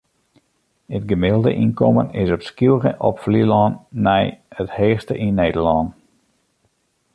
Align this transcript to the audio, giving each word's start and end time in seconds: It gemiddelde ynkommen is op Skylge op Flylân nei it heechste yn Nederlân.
It 0.89 1.03
gemiddelde 1.11 1.53
ynkommen 1.63 2.13
is 2.21 2.31
op 2.35 2.41
Skylge 2.49 2.91
op 3.07 3.15
Flylân 3.23 3.77
nei 4.05 4.23
it 4.61 4.73
heechste 4.77 5.15
yn 5.25 5.37
Nederlân. 5.41 5.87